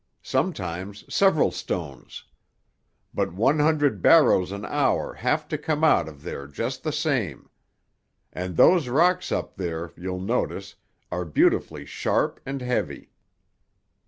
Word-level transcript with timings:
Sometimes 0.23 1.05
several 1.13 1.51
stones. 1.51 2.23
But 3.13 3.33
one 3.33 3.59
hundred 3.59 4.01
barrows 4.01 4.51
an 4.51 4.65
hour 4.65 5.13
have 5.13 5.47
to 5.49 5.59
come 5.59 5.83
out 5.83 6.09
of 6.09 6.23
there 6.23 6.47
just 6.47 6.81
the 6.81 6.91
same. 6.91 7.51
And 8.33 8.57
those 8.57 8.87
rocks 8.87 9.31
up 9.31 9.57
there, 9.57 9.91
you'll 9.95 10.19
notice, 10.19 10.73
are 11.11 11.23
beautifully 11.23 11.85
sharp 11.85 12.39
and 12.47 12.63
heavy." 12.63 13.11